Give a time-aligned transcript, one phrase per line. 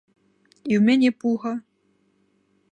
[0.71, 1.53] І ў мяне пуга.